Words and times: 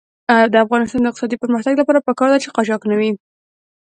د 0.53 0.55
افغانستان 0.63 0.99
د 1.01 1.07
اقتصادي 1.09 1.35
پرمختګ 1.43 1.73
لپاره 1.77 2.05
پکار 2.07 2.29
ده 2.31 2.37
چې 2.43 2.53
قاچاق 2.55 2.81
نه 2.89 2.95
وي. 2.99 3.11